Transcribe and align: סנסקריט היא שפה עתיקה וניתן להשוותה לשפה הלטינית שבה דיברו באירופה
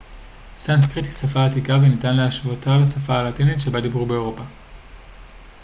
סנסקריט 0.57 1.05
היא 1.05 1.13
שפה 1.13 1.45
עתיקה 1.45 1.73
וניתן 1.75 2.15
להשוותה 2.17 2.77
לשפה 2.77 3.13
הלטינית 3.15 3.59
שבה 3.59 3.81
דיברו 3.81 4.05
באירופה 4.05 4.43